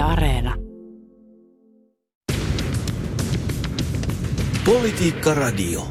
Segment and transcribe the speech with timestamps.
[0.00, 0.54] Yle Areena.
[4.64, 5.88] Politiikka Radio.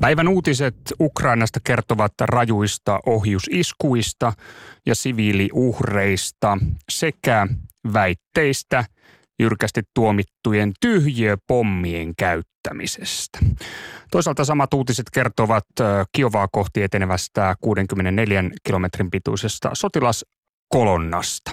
[0.00, 4.32] Päivän uutiset Ukrainasta kertovat rajuista ohjusiskuista
[4.86, 6.58] ja siviiliuhreista
[6.90, 7.46] sekä
[7.92, 8.84] väitteistä
[9.38, 13.38] jyrkästi tuomittujen tyhjöpommien käyttämisestä.
[14.10, 15.66] Toisaalta samat uutiset kertovat
[16.12, 21.50] Kiovaa kohti etenevästä 64 kilometrin pituisesta sotilaskolonnasta.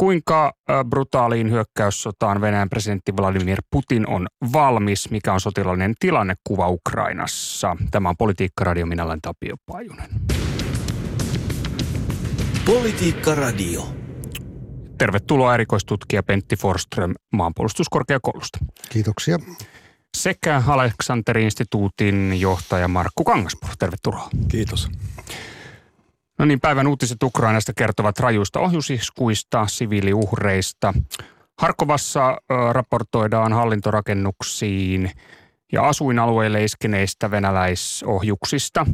[0.00, 0.52] Kuinka
[0.90, 5.10] brutaaliin hyökkäyssotaan Venäjän presidentti Vladimir Putin on valmis?
[5.10, 7.76] Mikä on sotilaallinen tilannekuva Ukrainassa?
[7.90, 10.10] Tämä on Politiikka Radio, minä olen Tapio Pajunen.
[12.66, 13.88] Politiikka Radio.
[14.98, 18.58] Tervetuloa erikoistutkija Pentti Forström maanpuolustuskorkeakoulusta.
[18.88, 19.38] Kiitoksia.
[20.16, 23.72] Sekä Aleksanteri-instituutin johtaja Markku Kangaspuro.
[23.78, 24.28] Tervetuloa.
[24.48, 24.88] Kiitos.
[26.38, 30.94] No niin, päivän uutiset Ukrainasta kertovat rajuista ohjusiskuista, siviiliuhreista.
[31.58, 32.36] Harkovassa
[32.72, 35.10] raportoidaan hallintorakennuksiin
[35.72, 38.86] ja asuinalueille iskeneistä venäläisohjuksista.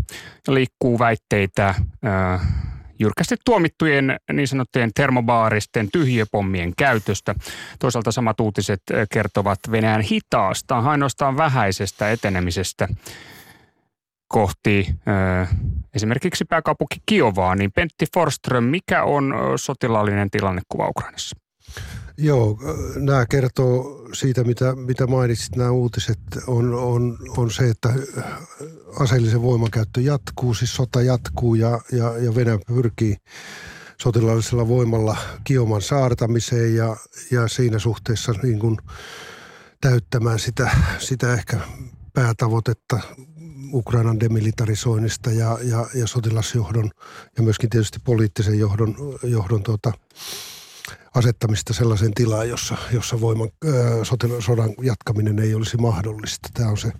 [0.48, 1.74] Liikkuu väitteitä
[2.98, 7.34] jyrkästi tuomittujen niin sanottujen termobaaristen tyhjöpommien käytöstä.
[7.78, 8.82] Toisaalta samat uutiset
[9.12, 12.88] kertovat Venäjän hitaasta, ainoastaan vähäisestä etenemisestä
[14.32, 14.94] kohti
[15.94, 21.36] esimerkiksi pääkaupunki Kiovaa, niin Pentti Forström, mikä on sotilaallinen tilannekuva Ukrainassa?
[22.18, 22.58] Joo,
[22.96, 27.88] nämä kertoo siitä, mitä, mitä mainitsit, nämä uutiset, on, on, on se, että
[29.00, 33.16] aseellisen voimankäyttö jatkuu, siis sota jatkuu ja, ja, ja Venäjä pyrkii
[34.02, 36.96] sotilaallisella voimalla Kioman saartamiseen ja,
[37.30, 38.76] ja siinä suhteessa niin kuin
[39.80, 41.56] täyttämään sitä, sitä ehkä
[42.14, 43.00] päätavoitetta
[43.72, 46.90] Ukrainan demilitarisoinnista ja, ja, ja sotilasjohdon
[47.36, 49.92] ja myöskin tietysti poliittisen johdon, johdon tuota,
[51.14, 53.72] asettamista sellaiseen tilaan, jossa, jossa voiman, ää,
[54.38, 56.48] sodan jatkaminen ei olisi mahdollista.
[56.54, 56.92] Tämä on se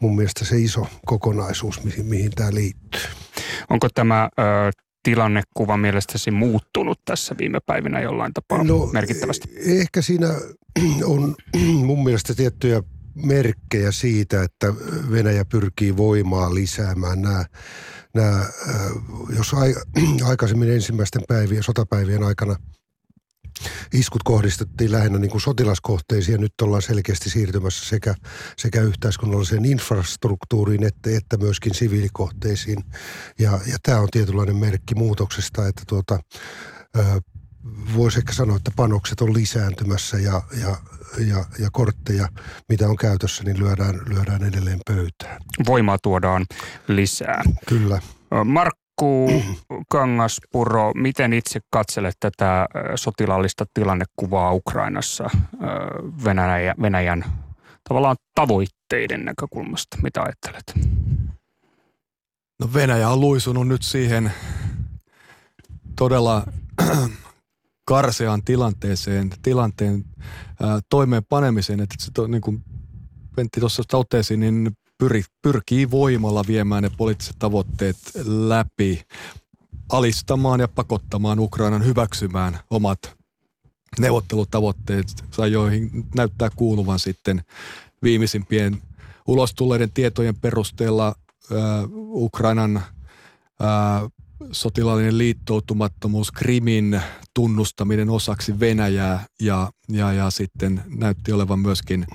[0.00, 3.00] mun mielestä se iso kokonaisuus, mihin, mihin tämä liittyy.
[3.70, 4.42] Onko tämä ö,
[5.02, 9.48] tilannekuva mielestäsi muuttunut tässä viime päivinä jollain tapaa no, merkittävästi?
[9.80, 10.28] Ehkä siinä
[11.04, 11.34] on
[11.86, 12.82] mun mielestä tiettyjä
[13.24, 14.74] merkkejä siitä, että
[15.10, 17.44] Venäjä pyrkii voimaa lisäämään nämä,
[18.14, 18.46] nämä
[19.36, 19.54] jos
[20.30, 22.56] aikaisemmin ensimmäisten päivien, sotapäivien aikana
[23.94, 28.14] iskut kohdistettiin lähinnä niin kuin sotilaskohteisiin ja nyt ollaan selkeästi siirtymässä sekä,
[28.56, 32.84] sekä yhteiskunnalliseen infrastruktuuriin että, että myöskin siviilikohteisiin.
[33.38, 36.18] Ja, ja tämä on tietynlainen merkki muutoksesta, että tuota,
[37.96, 40.76] voisi ehkä sanoa, että panokset on lisääntymässä ja, ja,
[41.26, 42.28] ja, ja kortteja,
[42.68, 45.42] mitä on käytössä, niin lyödään, lyödään edelleen pöytään.
[45.66, 46.46] Voimaa tuodaan
[46.88, 47.42] lisää.
[47.68, 48.00] Kyllä.
[48.44, 49.30] Markku
[49.92, 55.30] Kangaspuro, miten itse katselet tätä sotilaallista tilannekuvaa Ukrainassa
[56.24, 57.24] Venäjän, Venäjän
[57.88, 59.96] tavallaan tavoitteiden näkökulmasta?
[60.02, 60.88] Mitä ajattelet?
[62.60, 64.32] No Venäjä on luisunut nyt siihen
[65.96, 66.42] todella
[67.86, 70.04] karseaan tilanteeseen, tilanteen
[70.62, 72.64] ää, toimeenpanemiseen, että se to, niin kuin
[73.36, 79.02] Pentti tuossa totesi, niin pyri, pyrkii voimalla viemään ne poliittiset tavoitteet läpi,
[79.92, 83.16] alistamaan ja pakottamaan Ukrainan hyväksymään omat
[83.98, 85.06] neuvottelutavoitteet,
[85.50, 87.42] joihin näyttää kuuluvan sitten
[88.02, 88.82] viimeisimpien
[89.26, 92.82] ulostulleiden tietojen perusteella ää, Ukrainan
[93.60, 94.08] ää,
[94.52, 97.00] sotilaallinen liittoutumattomuus, Krimin
[97.34, 102.06] tunnustaminen osaksi Venäjää ja, ja, ja sitten näytti olevan myöskin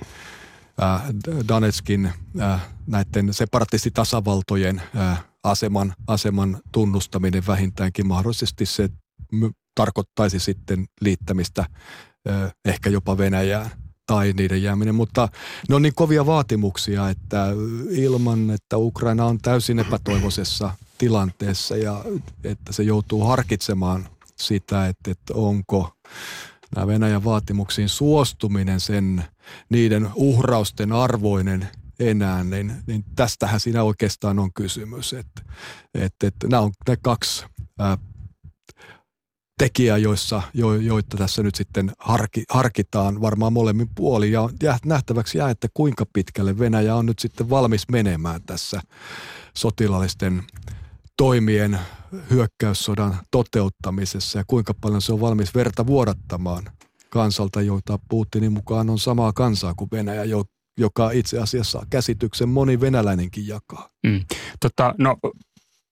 [0.82, 1.02] äh,
[1.48, 2.10] Donetskin
[2.40, 8.06] äh, näiden separatistitasavaltojen äh, aseman, aseman tunnustaminen vähintäänkin.
[8.06, 8.88] Mahdollisesti se
[9.74, 11.66] tarkoittaisi sitten liittämistä
[12.30, 13.70] äh, ehkä jopa Venäjään
[14.06, 15.28] tai niiden jääminen, mutta
[15.68, 17.46] ne on niin kovia vaatimuksia, että
[17.90, 20.70] ilman, että Ukraina on täysin epätoivoisessa
[21.02, 22.04] tilanteessa ja
[22.44, 25.96] että se joutuu harkitsemaan sitä, että, että onko
[26.76, 29.24] nämä Venäjän vaatimuksiin suostuminen sen
[29.68, 31.68] niiden uhrausten arvoinen
[32.00, 35.12] enää, niin, niin tästähän siinä oikeastaan on kysymys.
[35.12, 35.42] Että,
[35.94, 37.44] että, että nämä on ne kaksi
[37.78, 37.98] ää,
[39.58, 44.32] tekijää, joissa, jo, joita tässä nyt sitten harki, harkitaan varmaan molemmin puolin.
[44.32, 48.80] Ja nähtäväksi jää, että kuinka pitkälle Venäjä on nyt sitten valmis menemään tässä
[49.56, 50.42] sotilaallisten
[51.22, 51.78] toimien
[52.30, 56.64] hyökkäyssodan toteuttamisessa ja kuinka paljon se on valmis verta vuodattamaan
[57.10, 60.22] kansalta, jota Putinin mukaan on samaa kansaa kuin Venäjä,
[60.78, 63.88] joka itse asiassa käsityksen moni venäläinenkin jakaa.
[64.06, 64.24] Mm.
[64.60, 65.16] Tota, no,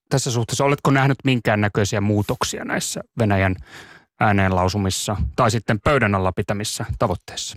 [0.09, 3.55] tässä suhteessa oletko nähnyt minkäännäköisiä muutoksia näissä Venäjän
[4.19, 7.55] ääneen lausumissa tai sitten pöydän alla pitämissä tavoitteissa?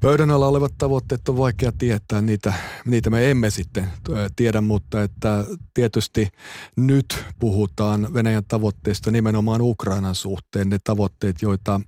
[0.00, 2.52] Pöydän alla olevat tavoitteet on vaikea tietää, niitä,
[2.84, 3.88] niitä me emme sitten
[4.36, 6.28] tiedä, mutta että tietysti
[6.76, 10.68] nyt puhutaan Venäjän tavoitteista nimenomaan Ukrainan suhteen.
[10.68, 11.80] Ne tavoitteet, joita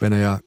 [0.00, 0.38] Venäjä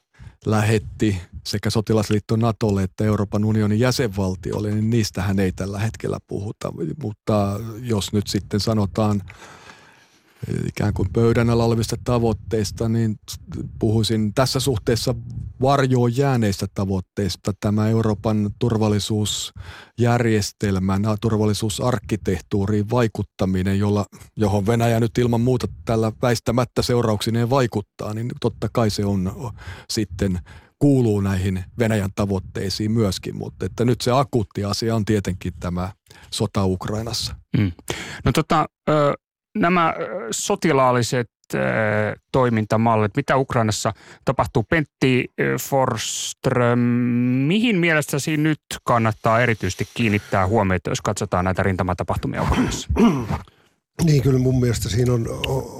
[0.45, 6.73] lähetti sekä sotilasliitto Natolle että Euroopan unionin jäsenvaltioille, niin niistähän ei tällä hetkellä puhuta.
[7.01, 9.21] Mutta jos nyt sitten sanotaan
[10.67, 13.19] ikään kuin pöydän alla olevista tavoitteista, niin
[13.79, 15.15] puhuisin tässä suhteessa
[15.61, 17.53] varjoon jääneistä tavoitteista.
[17.59, 24.05] Tämä Euroopan turvallisuusjärjestelmän, turvallisuusarkkitehtuuriin vaikuttaminen, jolla,
[24.35, 29.51] johon Venäjä nyt ilman muuta tällä väistämättä seurauksineen vaikuttaa, niin totta kai se on
[29.89, 30.39] sitten
[30.79, 35.91] kuuluu näihin Venäjän tavoitteisiin myöskin, mutta että nyt se akuutti asia on tietenkin tämä
[36.31, 37.35] sota Ukrainassa.
[37.57, 37.71] Mm.
[38.25, 38.65] No tota,
[39.59, 39.93] nämä
[40.31, 41.29] sotilaalliset
[42.31, 43.93] toimintamallit, mitä Ukrainassa
[44.25, 44.63] tapahtuu.
[44.63, 45.25] Pentti
[45.61, 46.79] Forström,
[47.47, 52.87] mihin mielestäsi nyt kannattaa erityisesti kiinnittää huomiota, jos katsotaan näitä rintamatapahtumia Ukrainassa?
[54.03, 55.27] Niin, kyllä mun mielestä siinä on,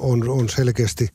[0.02, 1.08] on, on selkeästi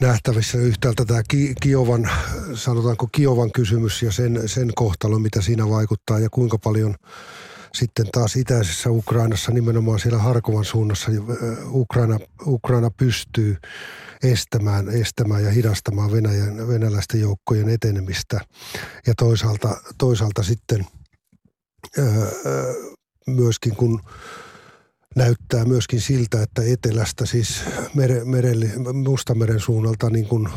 [0.00, 1.22] nähtävissä yhtäältä tämä
[1.60, 2.10] Kiovan,
[2.54, 6.94] sanotaanko Kiovan kysymys ja sen, sen kohtalo, mitä siinä vaikuttaa ja kuinka paljon–
[7.74, 11.10] sitten taas itäisessä Ukrainassa, nimenomaan siellä Harkovan suunnassa,
[11.70, 13.56] Ukraina, Ukraina pystyy
[14.22, 18.40] estämään, estämään ja hidastamaan Venäjän, venäläisten joukkojen etenemistä.
[19.06, 20.86] Ja toisaalta, toisaalta sitten
[23.26, 24.00] myöskin kun
[25.16, 30.48] näyttää myöskin siltä, että etelästä siis mere, merelle, Mustameren suunnalta niin kuin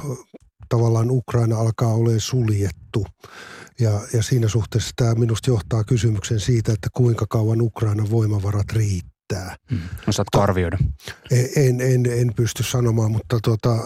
[0.69, 3.05] tavallaan Ukraina alkaa olemaan suljettu–
[3.79, 9.55] ja, ja siinä suhteessa tämä minusta johtaa kysymyksen siitä, että kuinka kauan Ukrainan voimavarat riittää.
[9.71, 9.79] Hmm.
[10.07, 10.77] Osaatko arvioida?
[11.55, 13.77] En, en, en pysty sanomaan, mutta tuota,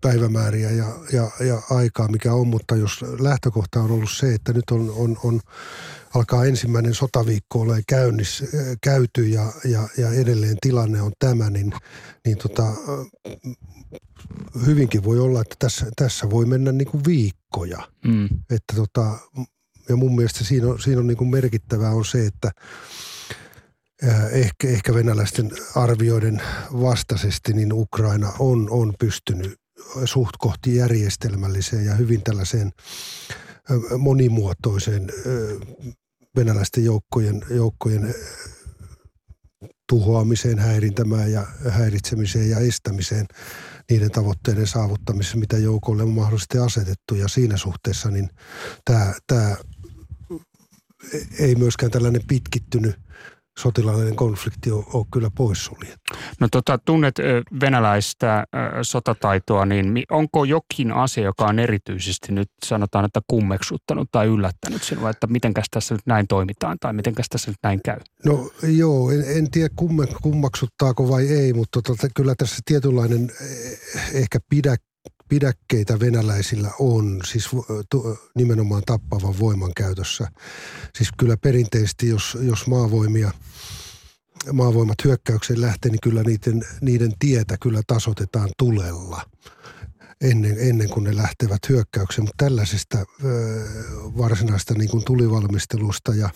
[0.00, 4.64] päivämääriä ja, ja, ja aikaa mikä on, mutta jos lähtökohta on ollut se, että nyt
[4.70, 5.40] on, on, on
[6.16, 8.44] alkaa ensimmäinen sotaviikko ole käynnissä,
[8.82, 11.72] käyty ja, ja, ja edelleen tilanne on tämä, niin,
[12.26, 12.64] niin tota,
[14.66, 17.88] hyvinkin voi olla, että tässä, tässä voi mennä niin kuin viikkoja.
[18.04, 18.28] Mm.
[18.50, 19.18] Että tota,
[19.88, 22.50] ja mun mielestä siinä on, siinä on niin kuin merkittävää on se, että
[24.30, 26.42] ehkä, ehkä venäläisten arvioiden
[26.72, 29.60] vastaisesti niin Ukraina on, on pystynyt
[30.04, 32.72] suht kohti järjestelmälliseen ja hyvin tällaiseen
[33.98, 35.10] monimuotoiseen
[36.36, 38.14] venäläisten joukkojen, joukkojen
[39.88, 43.26] tuhoamiseen, häirintämään ja häiritsemiseen ja estämiseen
[43.90, 47.14] niiden tavoitteiden saavuttamisessa, mitä joukolle on mahdollisesti asetettu.
[47.14, 48.30] Ja siinä suhteessa niin
[48.84, 49.56] tämä, tämä
[51.38, 53.05] ei myöskään tällainen pitkittynyt
[53.58, 56.14] sotilaallinen konflikti on, on kyllä poissuljettu.
[56.40, 57.14] No tota, tunnet
[57.60, 58.44] venäläistä
[58.82, 65.10] sotataitoa, niin onko jokin asia, joka on erityisesti nyt sanotaan, että kummeksuttanut tai yllättänyt sinua,
[65.10, 67.98] että mitenkäs tässä nyt näin toimitaan tai mitenkäs tässä nyt näin käy?
[68.24, 73.78] No joo, en, en tiedä kumme, kummaksuttaako vai ei, mutta tota, kyllä tässä tietynlainen eh,
[74.14, 74.76] ehkä pidä,
[75.28, 77.48] pidäkkeitä venäläisillä on, siis
[78.34, 80.28] nimenomaan tappavan voiman käytössä.
[80.98, 83.30] Siis kyllä perinteisesti, jos, jos maavoimia,
[84.52, 89.22] maavoimat hyökkäykseen lähtee, niin kyllä niiden, niiden tietä kyllä tasotetaan tulella
[90.20, 92.24] ennen, ennen kuin ne lähtevät hyökkäykseen.
[92.24, 93.04] Mutta tällaisesta ö,
[94.18, 96.30] varsinaista niin kuin tulivalmistelusta ja,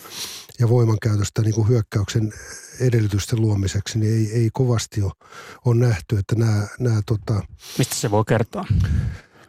[0.58, 2.32] ja voimankäytöstä niin kuin hyökkäyksen
[2.80, 5.12] edellytysten luomiseksi, niin ei, ei kovasti ole,
[5.64, 7.42] ole nähty, että nämä, nämä tota,
[7.78, 8.64] Mistä se voi kertoa?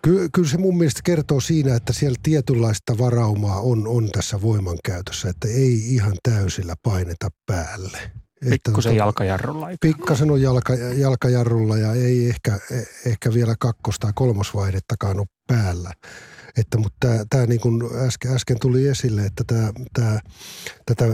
[0.01, 5.29] Ky, kyllä se mun mielestä kertoo siinä, että siellä tietynlaista varaumaa on, on tässä voimankäytössä,
[5.29, 8.11] että ei ihan täysillä paineta päälle.
[8.50, 9.67] Pikkusen tota, jalkajarrulla.
[9.81, 12.60] Pikkasen on jalka, jalkajarrulla ja ei ehkä,
[13.05, 15.91] ehkä vielä kakkos- tai kolmosvaihdettakaan ole päällä.
[16.57, 20.19] Että, mutta tämä, niin kuin äsken, äsken tuli esille, että tämä, tämä,
[20.86, 21.12] tätä äh,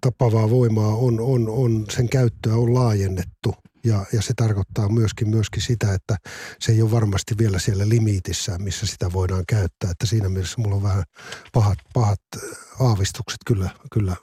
[0.00, 5.62] tapavaa voimaa on, on, on, sen käyttöä on laajennettu ja, ja se tarkoittaa myöskin, myöskin
[5.62, 6.16] sitä, että
[6.60, 9.90] se ei ole varmasti vielä siellä limitissä, missä sitä voidaan käyttää.
[9.90, 11.04] Että siinä mielessä mulla on vähän
[11.52, 12.42] pahat, pahat äh,
[12.88, 14.16] aavistukset kyllä, kyllä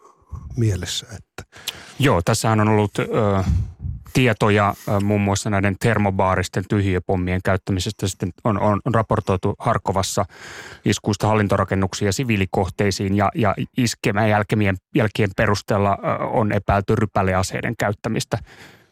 [0.58, 1.06] mielessä.
[1.06, 1.60] Että.
[2.00, 3.03] Joo, tässähän on ollut ö,
[4.13, 8.08] tietoja muun muassa näiden termobaaristen tyhjiöpommien käyttämisestä.
[8.08, 10.25] Sitten on, on, on raportoitu Harkovassa
[10.86, 15.98] iskuista hallintorakennuksiin ja siviilikohteisiin ja, ja iskemään jälkeen, jälkien perusteella
[16.32, 18.38] on epäilty rypäleaseiden käyttämistä.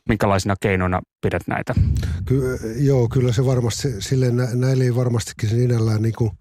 [0.09, 1.73] Minkälaisina keinoina pidät näitä?
[2.25, 6.31] Ky- joo, kyllä se varmasti, sille nä- näille ei varmastikin sinällään niin kuin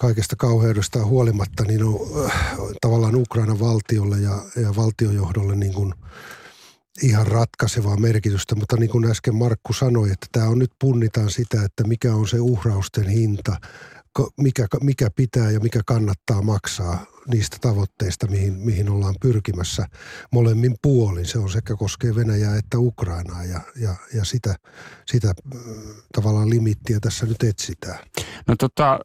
[0.00, 2.32] kaikesta kauheudesta huolimatta, niin on äh,
[2.80, 5.94] tavallaan Ukrainan valtiolle ja, ja valtiojohdolle niin kuin–
[7.02, 11.64] ihan ratkaisevaa merkitystä, mutta niin kuin äsken Markku sanoi, että tämä on nyt punnitaan sitä,
[11.64, 13.56] että mikä on se uhrausten hinta,
[14.36, 19.86] mikä, mikä pitää ja mikä kannattaa maksaa niistä tavoitteista, mihin, mihin ollaan pyrkimässä
[20.32, 21.26] molemmin puolin.
[21.26, 24.54] Se on sekä koskee Venäjää että Ukrainaa ja, ja, ja sitä,
[25.06, 25.34] sitä
[26.14, 27.98] tavallaan limittiä tässä nyt etsitään.
[28.48, 28.98] No tota,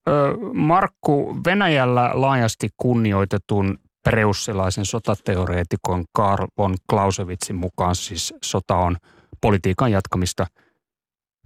[0.53, 8.98] Markku, Venäjällä laajasti kunnioitetun preussilaisen sotateoreetikon Karl von Clausewitzin mukaan siis sota on
[9.41, 10.48] politiikan jatkamista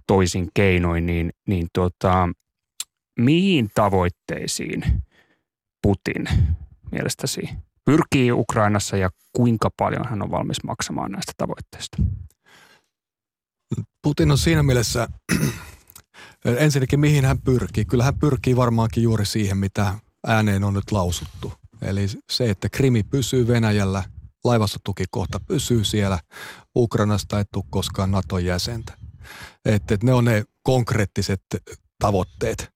[0.06, 2.28] toisin keinoin, niin, niin tota,
[3.18, 4.82] mihin tavoitteisiin
[5.82, 6.28] Putin
[6.92, 7.48] mielestäsi
[7.84, 11.96] pyrkii Ukrainassa ja kuinka paljon hän on valmis maksamaan näistä tavoitteista?
[14.02, 15.08] Putin on siinä mielessä,
[16.44, 17.84] ensinnäkin mihin hän pyrkii.
[17.84, 19.94] Kyllä hän pyrkii varmaankin juuri siihen, mitä
[20.26, 21.52] ääneen on nyt lausuttu.
[21.82, 24.04] Eli se, että Krimi pysyy Venäjällä,
[24.44, 26.18] laivastotukikohta pysyy siellä,
[26.76, 28.92] Ukrainasta ei tule koskaan Naton jäsentä.
[29.64, 31.42] Että et ne on ne konkreettiset
[31.98, 32.70] tavoitteet.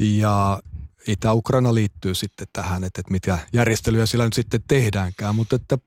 [0.00, 0.62] Ja
[1.06, 5.78] Itä-Ukraina liittyy sitten tähän, että, että mitä järjestelyjä sillä nyt sitten tehdäänkään, mutta että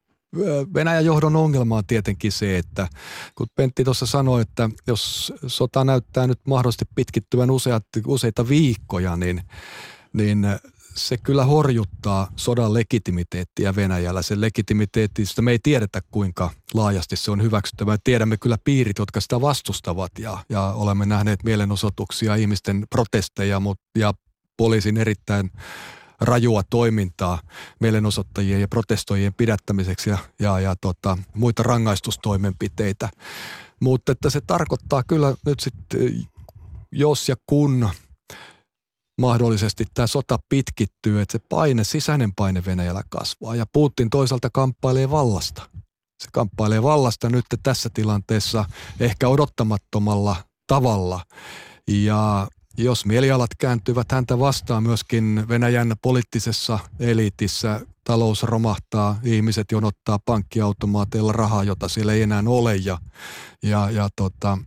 [0.73, 2.87] Venäjän johdon ongelma on tietenkin se, että
[3.35, 9.41] kun Pentti tuossa sanoi, että jos sota näyttää nyt mahdollisesti pitkittyvän useat, useita viikkoja, niin,
[10.13, 10.47] niin
[10.95, 14.21] se kyllä horjuttaa sodan legitimiteettiä Venäjällä.
[14.21, 17.97] Se legitimiteetti, sitä me ei tiedetä kuinka laajasti se on hyväksyttävä.
[18.03, 24.13] Tiedämme kyllä piirit, jotka sitä vastustavat ja, ja olemme nähneet mielenosoituksia, ihmisten protesteja mut, ja
[24.57, 25.51] poliisin erittäin
[26.21, 27.39] rajua toimintaa
[27.79, 33.09] mielenosoittajien ja protestoijien pidättämiseksi ja, ja, ja tota, muita rangaistustoimenpiteitä.
[33.81, 36.25] Mutta että se tarkoittaa kyllä nyt sitten,
[36.91, 37.89] jos ja kun
[39.21, 45.11] mahdollisesti tämä sota pitkittyy, että se paine, sisäinen paine Venäjällä kasvaa ja Putin toisaalta kamppailee
[45.11, 45.69] vallasta.
[46.23, 48.65] Se kamppailee vallasta nyt tässä tilanteessa
[48.99, 50.35] ehkä odottamattomalla
[50.67, 51.21] tavalla
[51.87, 61.31] ja jos mielialat kääntyvät häntä vastaan myöskin Venäjän poliittisessa eliitissä, talous romahtaa, ihmiset jonottaa pankkiautomaateilla
[61.31, 62.97] rahaa, jota siellä ei enää ole ja,
[63.63, 64.57] ja, ja tota,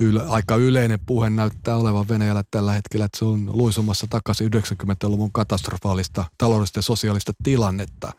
[0.00, 5.32] yle, aika yleinen puhe näyttää olevan Venäjällä tällä hetkellä, että se on luisumassa takaisin 90-luvun
[5.32, 8.12] katastrofaalista taloudellista ja sosiaalista tilannetta,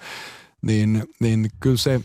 [0.61, 2.01] niin, niin kyllä se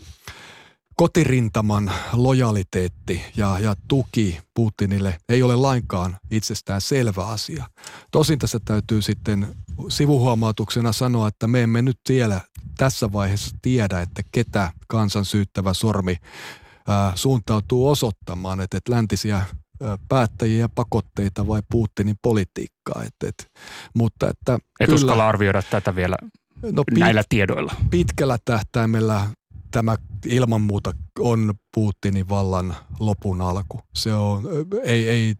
[0.99, 7.65] kotirintaman lojaliteetti ja, ja tuki Putinille ei ole lainkaan itsestään selvä asia.
[8.11, 9.55] Tosin tässä täytyy sitten
[9.89, 12.41] sivuhuomautuksena sanoa, että me emme nyt vielä
[12.77, 16.15] tässä vaiheessa tiedä, että ketä kansan syyttävä sormi
[16.87, 19.45] ää, suuntautuu osoittamaan, että, että läntisiä
[20.09, 23.03] päättäjiä pakotteita vai Putinin politiikkaa.
[23.03, 23.51] Et, et,
[23.95, 26.15] mutta että Et kyllä, uskalla arvioida tätä vielä
[26.71, 27.75] no, pit, näillä tiedoilla.
[27.89, 29.27] Pitkällä tähtäimellä
[29.71, 29.95] tämä
[30.25, 33.79] ilman muuta on Putinin vallan lopun alku.
[33.95, 34.43] Se on,
[34.83, 35.35] ei, ei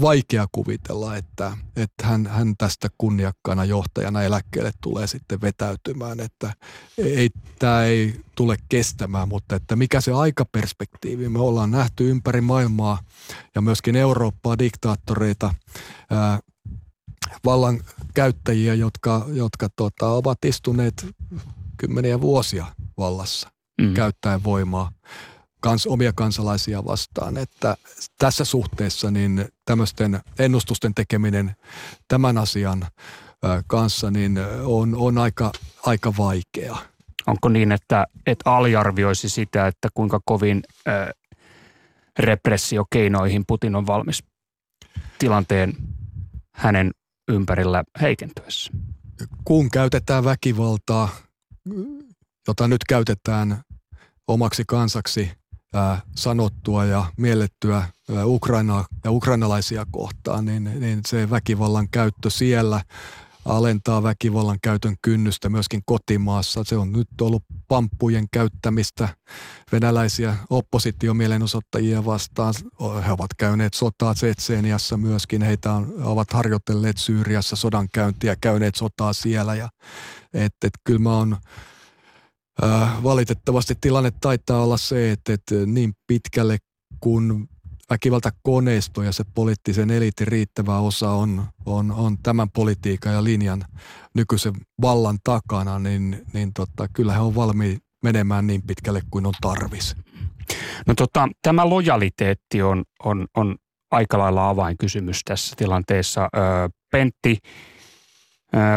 [0.00, 6.52] vaikea kuvitella, että, että hän, hän tästä kunniakkaana johtajana eläkkeelle tulee sitten vetäytymään, että
[6.98, 12.98] ei, tämä ei tule kestämään, mutta että mikä se aikaperspektiivi, me ollaan nähty ympäri maailmaa
[13.54, 15.54] ja myöskin Eurooppaa diktaattoreita,
[16.10, 16.38] ää,
[17.44, 17.80] vallan
[18.14, 21.06] käyttäjiä, jotka, jotka tota, ovat istuneet
[21.76, 22.66] kymmeniä vuosia
[22.98, 23.50] vallassa
[23.82, 23.94] mm.
[23.94, 24.90] käyttäen voimaa
[25.60, 27.36] kans, omia kansalaisia vastaan.
[27.36, 27.76] Että
[28.18, 31.56] tässä suhteessa niin tämmöisten ennustusten tekeminen
[32.08, 32.86] tämän asian
[33.66, 35.52] kanssa niin on, on aika,
[35.86, 36.76] aika vaikea.
[37.26, 41.08] Onko niin, että, että aliarvioisi sitä, että kuinka kovin äh,
[42.18, 44.24] repressiokeinoihin Putin on valmis
[45.18, 45.74] tilanteen
[46.54, 46.90] hänen
[47.28, 48.72] ympärillä heikentyessä?
[49.44, 51.08] Kun käytetään väkivaltaa,
[52.48, 53.62] jota nyt käytetään
[54.28, 55.30] omaksi kansaksi
[56.16, 57.88] sanottua ja miellettyä
[58.24, 62.80] Ukrainaa ja ukrainalaisia kohtaan, niin, niin se väkivallan käyttö siellä
[63.44, 66.64] alentaa väkivallan käytön kynnystä myöskin kotimaassa.
[66.64, 69.08] Se on nyt ollut pamppujen käyttämistä
[69.72, 72.54] venäläisiä oppositiomielenosoittajia vastaan.
[73.06, 75.42] He ovat käyneet sotaa Tsetseeniassa myöskin.
[75.42, 79.54] Heitä on, ovat harjoitelleet Syyriassa sodan käyntiä, käyneet sotaa siellä.
[79.54, 79.68] Ja,
[80.34, 81.36] et, et, kyllä mä oon
[82.62, 86.58] Äh, valitettavasti tilanne taitaa olla se, että, että niin pitkälle
[87.00, 87.48] kun
[87.90, 93.64] väkivalta koneisto ja se poliittisen eliitin riittävä osa on, on, on tämän politiikan ja linjan
[94.14, 99.34] nykyisen vallan takana, niin, niin tota, kyllä he on valmiit menemään niin pitkälle kuin on
[99.40, 99.96] tarvis.
[100.86, 103.56] No tota, tämä lojaliteetti on, on, on
[103.90, 106.28] aika lailla avainkysymys tässä tilanteessa.
[106.36, 107.38] Öö, Pentti,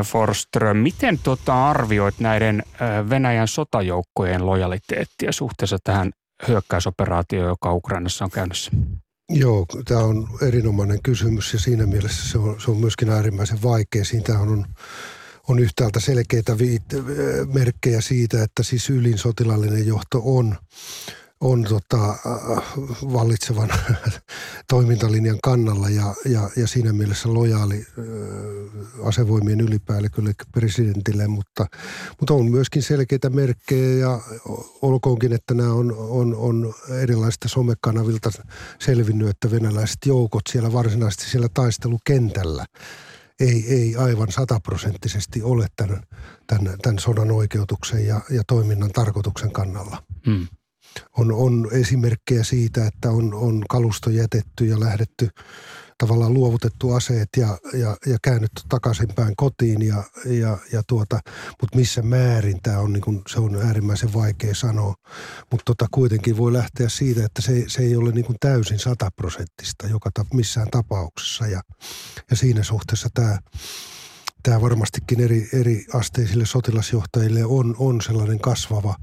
[0.03, 2.63] Forström, miten tota arvioit näiden
[3.09, 6.11] Venäjän sotajoukkojen lojaliteettia suhteessa tähän
[6.47, 8.71] hyökkäysoperaatio, joka Ukrainassa on käynnissä?
[9.29, 14.05] Joo, tämä on erinomainen kysymys ja siinä mielessä se on, se on myöskin äärimmäisen vaikea.
[14.05, 14.65] Siitä on,
[15.47, 16.83] on yhtäältä selkeitä viit,
[17.53, 20.55] merkkejä siitä, että siis ylin sotilallinen johto on
[21.41, 22.15] on tota,
[23.13, 23.69] vallitsevan
[24.69, 27.87] toimintalinjan kannalla ja, ja, ja siinä mielessä lojaali
[29.03, 31.65] asevoimien ylipäällikölle presidentille, mutta,
[32.19, 34.19] mutta on myöskin selkeitä merkkejä ja
[34.81, 38.31] olkoonkin, että nämä on, on, on erilaisista somekanavilta
[38.79, 42.65] selvinnyt, että venäläiset joukot siellä varsinaisesti siellä taistelukentällä
[43.39, 46.03] ei, ei aivan sataprosenttisesti ole tämän,
[46.47, 50.03] tämän, tämän sodan oikeutuksen ja, ja toiminnan tarkoituksen kannalla.
[50.25, 50.47] Hmm
[51.17, 55.29] on, on esimerkkejä siitä, että on, on kalusto jätetty ja lähdetty
[55.97, 61.19] tavallaan luovutettu aseet ja, ja, ja käännytty takaisinpäin kotiin ja, ja, ja tuota,
[61.61, 64.95] mutta missä määrin tämä on, niin kun, se on äärimmäisen vaikea sanoa.
[65.51, 70.09] Mutta tota, kuitenkin voi lähteä siitä, että se, se ei ole niin täysin sataprosenttista joka
[70.13, 71.61] ta, missään tapauksessa ja,
[72.29, 73.37] ja siinä suhteessa tämä
[74.43, 78.95] tämä varmastikin eri, eri asteisille sotilasjohtajille on, on sellainen kasvava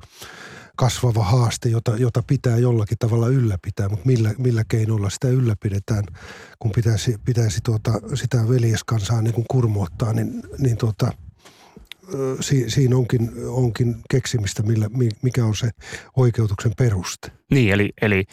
[0.76, 6.04] kasvava haaste, jota, jota pitää jollakin tavalla ylläpitää, mutta millä, millä keinoilla sitä ylläpidetään,
[6.58, 11.12] kun pitäisi, pitäisi tuota, sitä veljeskansaa niin kuin kurmoittaa, niin, niin tuota,
[12.40, 14.90] si, siinä onkin, onkin keksimistä, millä,
[15.22, 15.70] mikä on se
[16.16, 17.32] oikeutuksen peruste.
[17.50, 18.24] Niin, eli, eli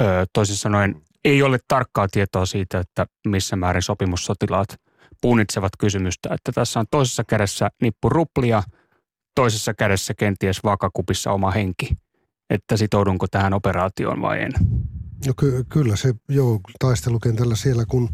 [0.00, 4.68] ö, toisin sanoen ei ole tarkkaa tietoa siitä, että missä määrin sopimussotilaat
[5.20, 8.62] punnitsevat kysymystä, että tässä on toisessa kädessä nippu ruplia–
[9.36, 11.96] toisessa kädessä kenties vaakakupissa oma henki,
[12.50, 14.52] että sitoudunko tähän operaatioon vai en?
[15.26, 18.08] No ky- kyllä se, joo, taistelukentällä siellä kun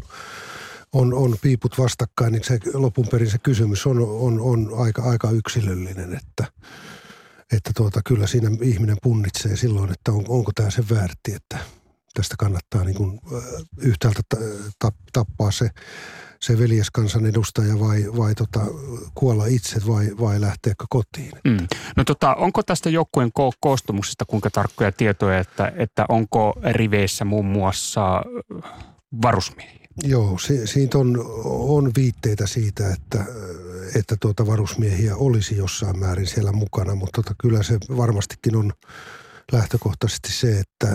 [0.93, 5.31] on, on piiput vastakkain, niin se lopun perin se kysymys on, on, on aika, aika
[5.31, 6.45] yksilöllinen, että,
[7.53, 11.57] että tuota, kyllä siinä ihminen punnitsee silloin, että on, onko tämä se väärti, että
[12.13, 13.19] tästä kannattaa niin kuin,
[13.77, 14.21] yhtäältä
[15.13, 15.69] tappaa se
[16.43, 18.59] se veljeskansan edustaja vai, vai tota,
[19.15, 21.31] kuolla itse vai, vai lähteekö kotiin.
[21.43, 21.67] Mm.
[21.97, 27.45] No tota, onko tästä joukkueen ko- koostumuksesta kuinka tarkkoja tietoja, että, että onko riveissä muun
[27.45, 28.21] muassa
[29.21, 29.87] varusmiehiä?
[30.03, 33.25] Joo, si- siitä on, on viitteitä siitä, että,
[33.95, 38.73] että tuota varusmiehiä olisi jossain määrin siellä mukana, mutta tota, kyllä se varmastikin on
[39.51, 40.87] lähtökohtaisesti se, että,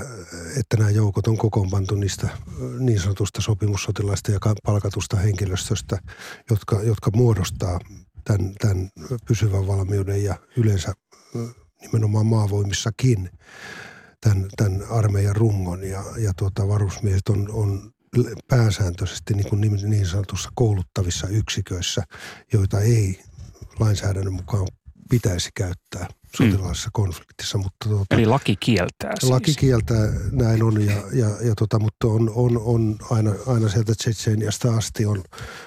[0.56, 2.28] että nämä joukot on kokoonpantu niistä
[2.78, 5.98] niin sanotusta sopimussotilaista ja palkatusta henkilöstöstä,
[6.50, 7.80] jotka, jotka muodostaa
[8.24, 8.90] tämän, tämän
[9.28, 10.92] pysyvän valmiuden ja yleensä
[11.82, 13.30] nimenomaan maavoimissakin
[14.20, 15.82] tämän, tämän armeijan rungon.
[15.82, 17.92] Ja, ja tuota, varusmiehet on, on
[18.48, 22.02] pääsääntöisesti niin, kuin niin sanotussa kouluttavissa yksiköissä,
[22.52, 23.20] joita ei
[23.78, 24.68] lainsäädännön mukaan
[25.10, 26.92] pitäisi käyttää sotilaallisessa mm.
[26.92, 27.58] konfliktissa.
[27.58, 29.30] Mutta tuota, Eli laki kieltää siis.
[29.30, 33.94] Laki kieltää, näin on, ja, ja, ja tota, mutta on, on, on aina, aina sieltä
[33.94, 35.22] Tsetseeniasta asti on,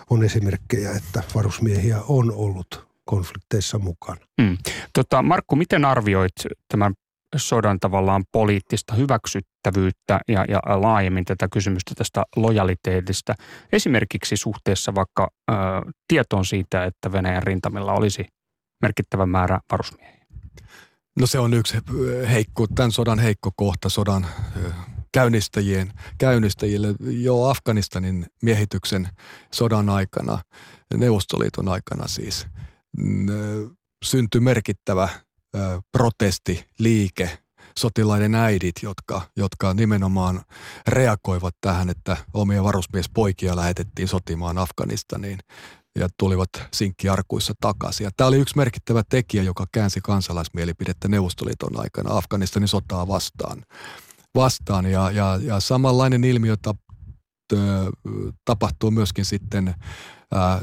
[0.09, 4.25] on esimerkkejä, että varusmiehiä on ollut konflikteissa mukana.
[4.41, 4.57] Mm.
[4.93, 6.33] Tota, Markku, miten arvioit
[6.67, 6.93] tämän
[7.35, 13.35] sodan tavallaan poliittista hyväksyttävyyttä ja, ja laajemmin tätä kysymystä tästä lojaliteetista,
[13.71, 15.53] esimerkiksi suhteessa vaikka ö,
[16.07, 18.25] tietoon siitä, että Venäjän rintamilla olisi
[18.81, 20.20] merkittävä määrä varusmiehiä?
[21.19, 21.77] No se on yksi
[22.29, 24.27] heikko, tämän sodan heikko kohta sodan
[25.11, 29.09] käynnistäjien, käynnistäjille jo Afganistanin miehityksen
[29.53, 30.39] sodan aikana,
[30.93, 32.47] Neuvostoliiton aikana siis,
[34.05, 35.09] syntyi merkittävä
[35.91, 37.39] protesti, liike,
[37.77, 40.41] sotilaiden äidit, jotka, jotka nimenomaan
[40.87, 45.39] reagoivat tähän, että omia varusmiespoikia lähetettiin sotimaan Afganistaniin
[45.95, 48.03] ja tulivat sinkkiarkuissa takaisin.
[48.03, 53.63] Ja tämä oli yksi merkittävä tekijä, joka käänsi kansalaismielipidettä Neuvostoliiton aikana Afganistanin sotaa vastaan.
[54.35, 54.85] vastaan.
[54.85, 56.77] Ja, ja, ja samanlainen ilmiö tap,
[58.45, 59.75] tapahtuu myöskin sitten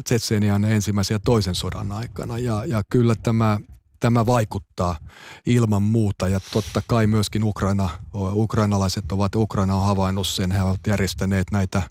[0.04, 2.38] Tsetseenian ensimmäisen ja toisen sodan aikana.
[2.38, 3.58] Ja, ja kyllä tämä,
[4.00, 4.98] tämä vaikuttaa
[5.46, 10.80] ilman muuta ja totta kai myöskin Ukraina, ukrainalaiset ovat, Ukraina on havainnut sen, he ovat
[10.86, 11.82] järjestäneet näitä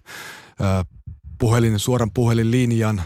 [1.40, 3.02] puhelin, suoran puhelinlinjan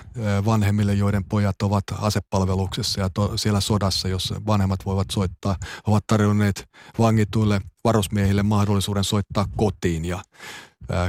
[0.46, 5.56] vanhemmille, joiden pojat ovat asepalveluksessa ja to, siellä sodassa, jos vanhemmat voivat soittaa,
[5.88, 10.24] ovat tarjonneet vangituille varusmiehille mahdollisuuden soittaa kotiin ja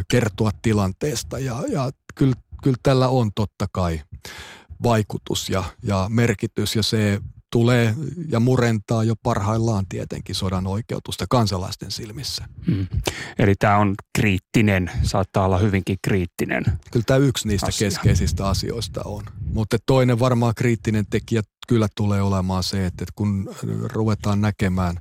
[0.08, 1.38] kertoa tilanteesta.
[1.38, 4.00] Ja, ja kyllä, kyllä tällä on totta kai
[4.82, 7.20] vaikutus ja, ja merkitys ja se
[7.52, 7.94] tulee
[8.28, 12.44] ja murentaa jo parhaillaan tietenkin sodan oikeutusta kansalaisten silmissä.
[12.66, 12.86] Hmm.
[13.38, 16.64] Eli tämä on kriittinen, saattaa olla hyvinkin kriittinen.
[16.90, 17.88] Kyllä tämä yksi niistä asia.
[17.88, 19.24] keskeisistä asioista on.
[19.52, 23.54] Mutta toinen varmaan kriittinen tekijä kyllä tulee olemaan se, että kun
[23.92, 24.96] ruvetaan näkemään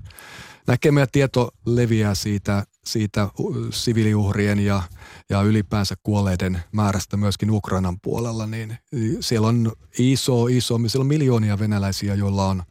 [0.68, 3.30] näkemä tieto leviää siitä, siitä
[3.70, 4.84] siviiliuhrien ja,
[5.30, 8.78] ja ylipäänsä kuolleiden määrästä myöskin Ukrainan puolella, niin
[9.20, 12.64] siellä on iso, iso, siellä on miljoonia venäläisiä, joilla on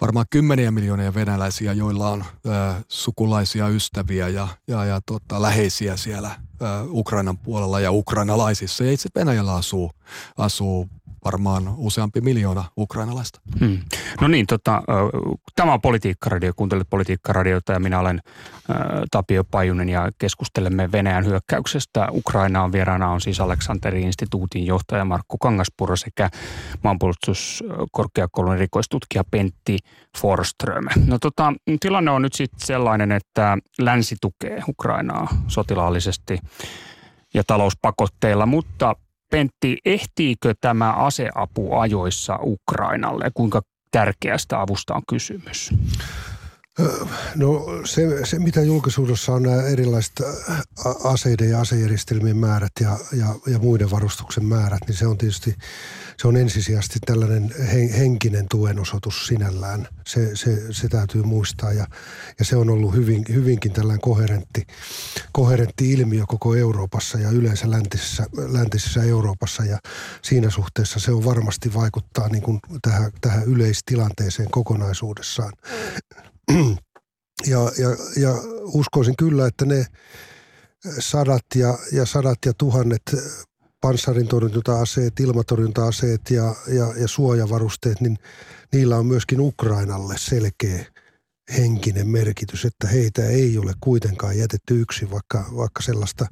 [0.00, 2.50] varmaan kymmeniä miljoonia venäläisiä, joilla on ö,
[2.88, 6.30] sukulaisia, ystäviä ja, ja, ja tota, läheisiä siellä
[6.62, 8.84] ö, Ukrainan puolella ja ukrainalaisissa.
[8.84, 9.90] Ja itse Venäjällä asuu,
[10.36, 10.88] asuu
[11.24, 13.40] varmaan useampi miljoona ukrainalaista.
[13.60, 13.78] Hmm.
[14.20, 14.82] No niin, tota,
[15.56, 18.20] tämä on Politiikkaradio, kuuntelet Politiikkaradiota ja minä olen
[18.70, 18.76] äh,
[19.10, 22.08] Tapio Pajunen ja keskustelemme Venäjän hyökkäyksestä.
[22.10, 26.30] Ukrainaan vieraana on siis Aleksanteri instituutin johtaja Markku Kangaspuro sekä
[26.84, 29.78] maanpuolustuskorkeakoulun erikoistutkija Pentti
[30.18, 30.84] Forström.
[31.06, 36.38] No tota, tilanne on nyt sitten sellainen, että länsi tukee Ukrainaa sotilaallisesti
[37.34, 38.96] ja talouspakotteilla, mutta
[39.30, 43.30] Pentti, ehtiikö tämä aseapu ajoissa Ukrainalle?
[43.34, 45.70] Kuinka tärkeästä avusta on kysymys?
[47.36, 50.22] No se, se, mitä julkisuudessa on nämä erilaiset
[51.04, 55.54] aseiden ja asejärjestelmien määrät ja, ja, ja muiden varustuksen määrät, niin se on tietysti
[56.22, 57.54] se on ensisijaisesti tällainen
[57.98, 59.88] henkinen tuenosoitus sinällään.
[60.06, 61.86] Se, se, se täytyy muistaa ja,
[62.38, 64.66] ja se on ollut hyvin, hyvinkin tällainen koherentti,
[65.32, 69.78] koherentti ilmiö koko Euroopassa ja yleensä läntisessä, läntisessä Euroopassa ja
[70.22, 75.52] siinä suhteessa se on varmasti vaikuttaa niin kuin tähän, tähän yleistilanteeseen kokonaisuudessaan.
[77.46, 79.86] Ja, ja, ja uskoisin kyllä, että ne
[80.98, 83.02] sadat ja, ja sadat ja tuhannet
[83.80, 88.16] panssarintorjunta-aseet, ilmatorjunta-aseet ja, ja, ja suojavarusteet, niin
[88.72, 90.84] niillä on myöskin Ukrainalle selkeä
[91.56, 96.26] henkinen merkitys, että heitä ei ole kuitenkaan jätetty yksin, vaikka, vaikka sellaista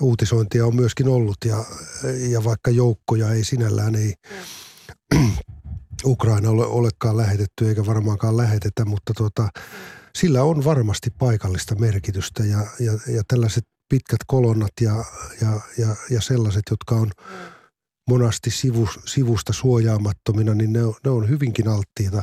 [0.00, 1.36] uutisointia on myöskin ollut.
[1.44, 1.64] Ja,
[2.30, 4.14] ja vaikka joukkoja ei sinällään ei
[6.04, 9.48] Ukraina ole, olekaan lähetetty eikä varmaankaan lähetetä, mutta tuota,
[10.18, 15.04] sillä on varmasti paikallista merkitystä ja, ja, ja tällaiset pitkät kolonnat ja,
[15.40, 17.10] ja, ja, ja sellaiset, jotka on
[18.08, 22.22] monasti sivu, sivusta suojaamattomina, niin ne on, ne on hyvinkin alttiita.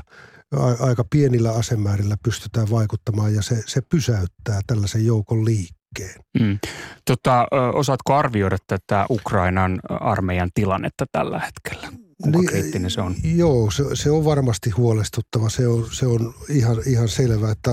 [0.80, 6.22] Aika pienillä asemäärillä pystytään vaikuttamaan ja se, se pysäyttää tällaisen joukon liikkeen.
[6.40, 6.60] Mm.
[7.06, 11.88] Tota, osaatko arvioida tätä Ukrainan armeijan tilannetta tällä hetkellä?
[12.22, 13.16] Kuinka niin, kriittinen se on?
[13.24, 15.50] Joo, se, se on varmasti huolestuttava.
[15.50, 17.72] Se on, se on ihan, ihan selvä, että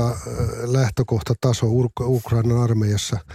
[0.64, 1.66] lähtökohtataso
[2.00, 3.18] Ukrainan armeijassa–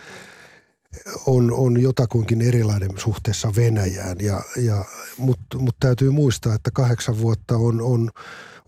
[1.25, 4.17] on, on jotakuinkin erilainen suhteessa Venäjään.
[4.19, 4.85] Ja, ja,
[5.17, 8.09] Mutta mut täytyy muistaa, että kahdeksan vuotta on, on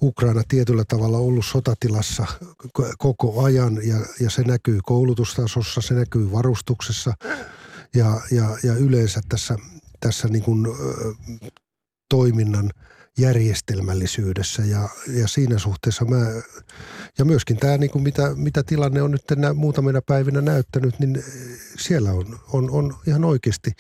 [0.01, 2.25] Ukraina tietyllä tavalla ollut sotatilassa
[2.97, 7.13] koko ajan ja, ja se näkyy koulutustasossa, se näkyy varustuksessa
[7.95, 9.55] ja, ja, ja yleensä tässä,
[9.99, 10.67] tässä niin kuin,
[12.09, 12.71] toiminnan–
[13.17, 16.17] järjestelmällisyydessä ja, ja siinä suhteessa mä,
[17.17, 21.23] ja myöskin tämä niin kuin mitä, mitä tilanne on nyt nä, muutamina päivinä näyttänyt, niin
[21.77, 23.71] siellä on, on, on ihan oikeasti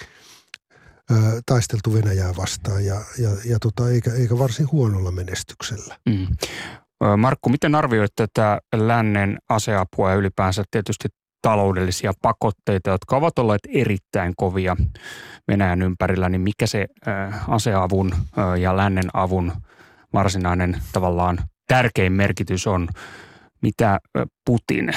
[1.11, 1.15] ä,
[1.45, 5.97] taisteltu Venäjää vastaan ja, ja, ja tota, eikä, eikä varsin huonolla menestyksellä.
[6.09, 6.27] Mm.
[7.17, 11.07] Markku, miten arvioit tätä lännen aseapua ja ylipäänsä tietysti
[11.43, 14.75] taloudellisia pakotteita, jotka ovat olleet erittäin kovia
[15.47, 16.87] Venäjän ympärillä, niin mikä se
[17.47, 18.11] aseavun
[18.59, 19.51] ja lännen avun
[20.13, 22.87] varsinainen tavallaan tärkein merkitys on,
[23.61, 23.99] mitä
[24.45, 24.93] Putin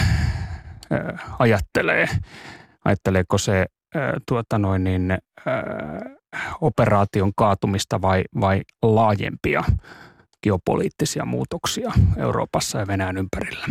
[1.38, 2.08] ajattelee?
[2.84, 3.66] Ajatteleeko se
[4.28, 5.18] tuota noin niin,
[6.60, 9.64] operaation kaatumista vai, vai laajempia
[10.42, 13.66] geopoliittisia muutoksia Euroopassa ja Venäjän ympärillä?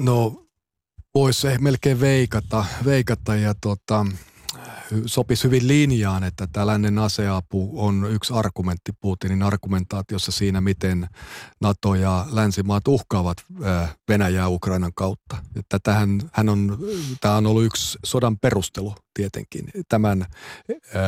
[0.00, 0.45] No
[1.16, 4.06] voisi melkein veikata, veikata ja tota,
[5.06, 11.08] sopisi hyvin linjaan, että tällainen aseapu on yksi argumentti Putinin argumentaatiossa siinä, miten
[11.60, 13.38] NATO ja länsimaat uhkaavat
[14.08, 15.36] Venäjää Ukrainan kautta.
[15.56, 16.78] Että tähän, hän on,
[17.20, 20.26] tämä on ollut yksi sodan perustelu tietenkin, tämän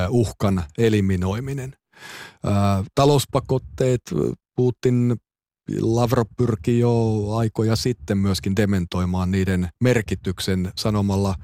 [0.08, 1.76] uhkan eliminoiminen.
[2.94, 4.02] Talouspakotteet,
[4.56, 5.16] Putin
[5.80, 11.34] Lavrov pyrkii jo aikoja sitten myöskin dementoimaan niiden merkityksen sanomalla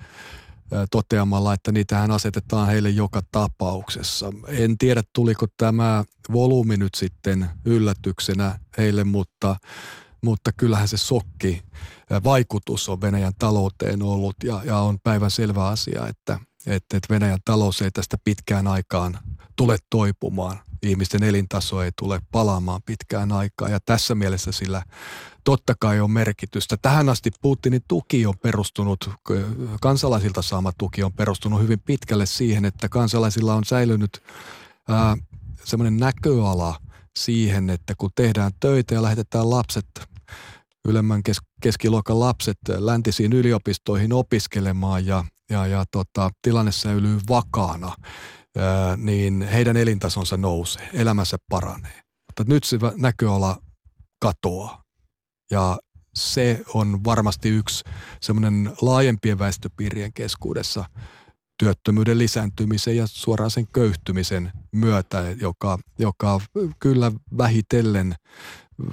[0.91, 4.33] toteamalla, että niitähän asetetaan heille joka tapauksessa.
[4.47, 9.57] En tiedä, tuliko tämä volyymi nyt sitten yllätyksenä heille, mutta,
[10.23, 11.63] mutta kyllähän se sokki
[12.25, 17.83] vaikutus on Venäjän talouteen ollut ja, ja on päivän selvä asia, että, että Venäjän talous
[17.83, 19.19] ei tästä pitkään aikaan
[19.57, 24.83] tule toipumaan ihmisten elintaso ei tule palaamaan pitkään aikaa ja tässä mielessä sillä
[25.45, 26.77] totta kai on merkitystä.
[26.83, 29.11] Tähän asti Putinin tuki on perustunut,
[29.81, 34.23] kansalaisilta saama tuki on perustunut hyvin pitkälle siihen, että kansalaisilla on säilynyt
[35.65, 36.81] semmoinen näköala
[37.19, 39.87] siihen, että kun tehdään töitä ja lähetetään lapset
[40.89, 47.93] ylemmän kes- keskiluokan lapset läntisiin yliopistoihin opiskelemaan ja, ja, ja tota, tilanne säilyy vakaana,
[48.97, 52.01] niin heidän elintasonsa nousee, elämänsä paranee.
[52.27, 53.59] Mutta nyt se näköala
[54.21, 54.83] katoaa.
[55.51, 55.79] Ja
[56.15, 57.85] se on varmasti yksi
[58.21, 60.85] semmoinen laajempien väestöpiirien keskuudessa
[61.59, 66.41] työttömyyden lisääntymisen ja suoraan sen köyhtymisen myötä, joka, joka
[66.79, 68.15] kyllä vähitellen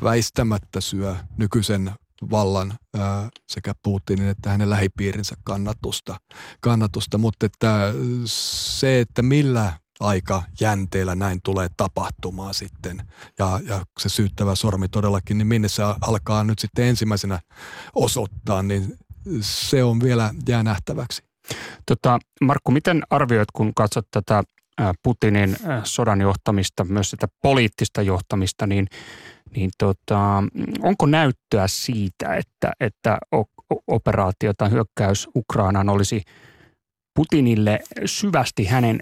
[0.03, 1.91] väistämättä syö nykyisen
[2.31, 6.17] vallan ää, sekä Putinin että hänen lähipiirinsä kannatusta.
[6.59, 7.17] kannatusta.
[7.17, 7.93] Mutta että
[8.25, 13.07] se, että millä aika jänteellä näin tulee tapahtumaan sitten
[13.39, 17.39] ja, ja se syyttävä sormi todellakin, niin minne se alkaa nyt sitten ensimmäisenä
[17.95, 18.97] osoittaa, niin
[19.41, 21.23] se on vielä jää nähtäväksi.
[21.85, 24.43] Tota, Markku, miten arvioit, kun katsot tätä
[25.03, 28.87] Putinin sodan johtamista, myös sitä poliittista johtamista, niin,
[29.55, 30.43] niin tota,
[30.83, 33.17] onko näyttöä siitä, että, että
[33.87, 36.23] operaatio tai hyökkäys Ukrainaan olisi
[37.15, 38.99] Putinille syvästi hänen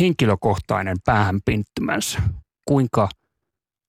[0.00, 2.22] henkilökohtainen päähänpinttymänsä?
[2.64, 3.08] Kuinka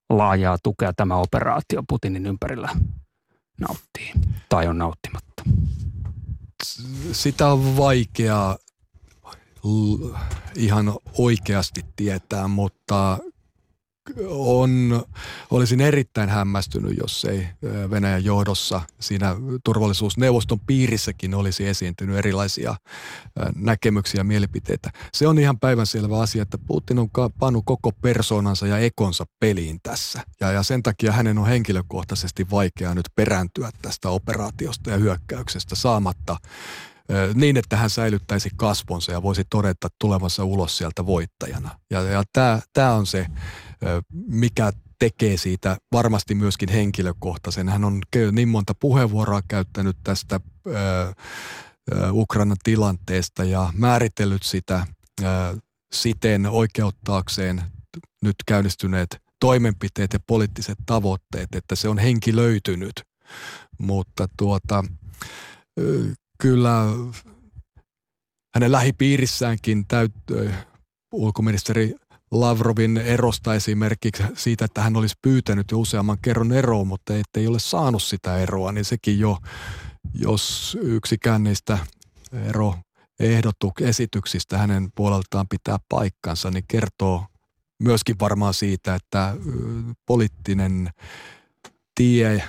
[0.09, 2.69] laajaa tukea tämä operaatio Putinin ympärillä
[3.59, 4.11] nauttii
[4.49, 5.43] tai on nauttimatta?
[7.11, 8.57] Sitä on vaikea
[10.55, 13.19] ihan oikeasti tietää, mutta
[14.29, 15.03] on,
[15.51, 17.47] olisin erittäin hämmästynyt, jos ei
[17.89, 22.75] Venäjän johdossa siinä turvallisuusneuvoston piirissäkin olisi esiintynyt erilaisia
[23.55, 24.91] näkemyksiä ja mielipiteitä.
[25.13, 30.21] Se on ihan päivänselvä asia, että Putin on pannut koko persoonansa ja ekonsa peliin tässä.
[30.39, 36.37] Ja, ja sen takia hänen on henkilökohtaisesti vaikeaa nyt perääntyä tästä operaatiosta ja hyökkäyksestä saamatta
[37.33, 41.79] niin, että hän säilyttäisi kasvonsa ja voisi todeta tulevansa ulos sieltä voittajana.
[41.89, 42.23] Ja, ja
[42.73, 43.27] tämä on se
[44.11, 47.69] mikä tekee siitä varmasti myöskin henkilökohtaisen.
[47.69, 50.39] Hän on niin monta puheenvuoroa käyttänyt tästä
[52.11, 54.87] Ukrainan tilanteesta ja määritellyt sitä
[55.93, 57.61] siten oikeuttaakseen
[58.21, 63.03] nyt käynnistyneet toimenpiteet ja poliittiset tavoitteet, että se on henkilöitynyt.
[63.79, 64.83] Mutta tuota,
[66.39, 66.85] kyllä
[68.55, 70.13] hänen lähipiirissäänkin täyt,
[71.11, 71.95] ulkoministeri
[72.31, 77.59] Lavrovin erosta esimerkiksi siitä, että hän olisi pyytänyt jo useamman kerran eroa, mutta ettei ole
[77.59, 79.37] saanut sitä eroa, niin sekin jo,
[80.13, 81.77] jos yksikään niistä
[82.33, 82.75] ero
[83.81, 87.25] esityksistä hänen puoleltaan pitää paikkansa, niin kertoo
[87.79, 89.35] myöskin varmaan siitä, että
[90.05, 90.89] poliittinen
[91.95, 92.43] tie,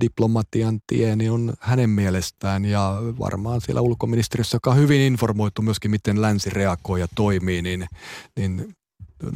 [0.00, 5.90] diplomatian tie, niin on hänen mielestään ja varmaan siellä ulkoministeriössä, joka on hyvin informoitu myöskin,
[5.90, 7.86] miten länsi reagoi ja toimii, niin,
[8.36, 8.75] niin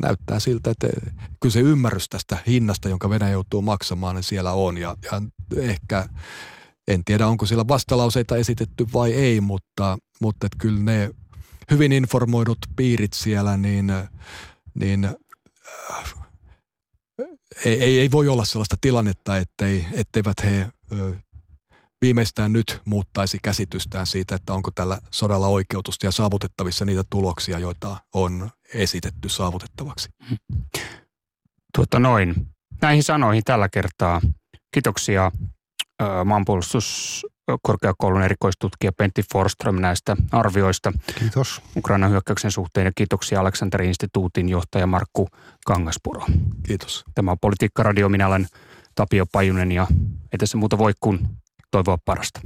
[0.03, 0.89] näyttää siltä, että
[1.41, 4.79] kyllä se ymmärrys tästä hinnasta, jonka Venäjä joutuu maksamaan, niin siellä on.
[4.79, 5.23] Ja, ja
[5.57, 6.09] ehkä,
[6.89, 11.11] en tiedä onko siellä vastalauseita esitetty vai ei, mutta, mutta että kyllä ne
[11.71, 13.93] hyvin informoidut piirit siellä, niin,
[14.75, 16.15] niin äh,
[17.65, 20.69] ei, ei, ei voi olla sellaista tilannetta, ettei, etteivät he
[22.03, 27.97] viimeistään nyt muuttaisi käsitystään siitä, että onko tällä sodalla oikeutusta ja saavutettavissa niitä tuloksia, joita
[28.15, 30.09] on esitetty saavutettavaksi.
[31.75, 32.35] Tuota noin.
[32.81, 34.21] Näihin sanoihin tällä kertaa.
[34.75, 35.33] Kiitoksia
[36.25, 40.93] maanpuolustuskorkeakoulun erikoistutkija Pentti Forström näistä arvioista.
[41.19, 41.63] Kiitos.
[41.77, 45.29] Ukrainan hyökkäyksen suhteen ja kiitoksia Aleksanterin instituutin johtaja Markku
[45.67, 46.27] Kangaspuro.
[46.63, 47.05] Kiitos.
[47.15, 48.09] Tämä on Politiikka Radio.
[48.09, 48.47] Minä olen
[48.95, 49.87] Tapio Pajunen ja
[50.33, 51.29] ei tässä muuta voi kuin
[51.71, 52.41] toivoa parasta.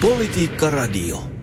[0.00, 1.35] Politiikka Radio.